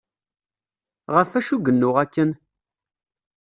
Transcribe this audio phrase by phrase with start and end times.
[1.13, 2.31] Ɣef acu i yennuɣ akken?